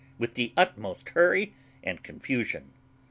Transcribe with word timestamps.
with 0.17 0.33
the 0.33 0.51
utmost 0.57 1.09
hurry 1.09 1.53
and 1.83 2.01
confusion. 2.01 2.73